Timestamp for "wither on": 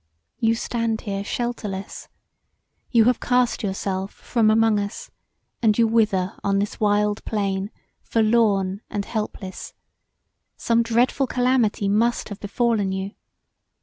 5.87-6.57